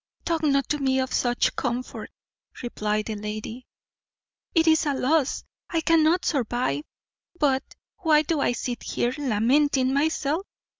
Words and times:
"Talk 0.25 0.41
not 0.41 0.67
to 0.69 0.79
me 0.79 0.99
of 0.99 1.13
such 1.13 1.55
comfort," 1.55 2.09
replied 2.63 3.05
the 3.05 3.13
lady; 3.13 3.67
"it 4.55 4.65
is 4.65 4.87
a 4.87 4.95
loss 4.95 5.43
I 5.69 5.81
cannot 5.81 6.25
survive. 6.25 6.85
But 7.39 7.75
why 7.97 8.23
do 8.23 8.39
I 8.41 8.53
sit 8.53 8.81
here 8.81 9.13
lamenting 9.19 9.93
myself? 9.93 10.47